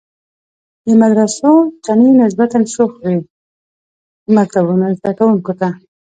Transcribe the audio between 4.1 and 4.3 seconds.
د